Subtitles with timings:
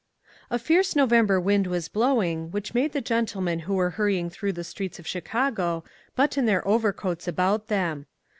[0.49, 4.63] A FIERCE November wind was blowing, which made the gentlemen who were hurrying through the
[4.63, 5.83] streets of Chicago,
[6.15, 8.07] button their overcoats about them.